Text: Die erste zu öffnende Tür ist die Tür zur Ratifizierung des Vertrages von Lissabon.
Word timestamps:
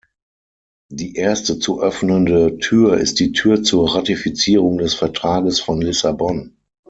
Die 0.89 1.13
erste 1.15 1.59
zu 1.59 1.79
öffnende 1.79 2.57
Tür 2.57 2.97
ist 2.97 3.19
die 3.19 3.33
Tür 3.33 3.61
zur 3.61 3.93
Ratifizierung 3.95 4.79
des 4.79 4.95
Vertrages 4.95 5.59
von 5.59 5.79
Lissabon. 5.79 6.57